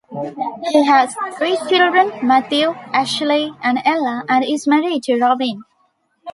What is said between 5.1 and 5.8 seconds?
Robyn.